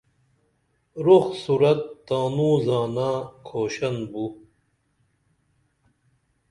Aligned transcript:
روخ 1.05 1.25
صورت 1.43 1.79
تانوں 2.07 2.55
زانہ 2.65 3.09
کھوشن 3.47 3.95
بو 4.11 4.25